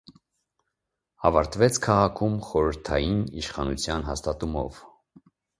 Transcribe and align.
Ավարտվեց 1.29 1.77
քաղաքում 1.83 2.39
խորհրդային 2.47 3.21
իշխանության 3.43 4.11
հաստատումով։ 4.11 4.85